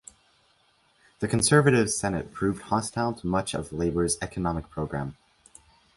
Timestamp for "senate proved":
1.91-2.63